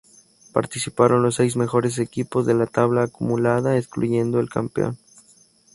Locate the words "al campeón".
4.39-4.97